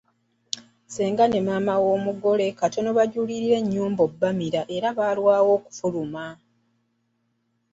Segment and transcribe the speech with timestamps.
[0.85, 6.25] Ssenga ne maama w'omugole katono bajulirire ennyumba okubamira era baalwawo okufuluma.